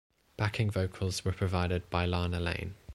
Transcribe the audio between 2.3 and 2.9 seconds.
Lane.